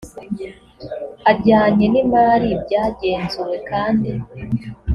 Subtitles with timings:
[1.31, 4.11] ajyanye n imari byagenzuwe kandi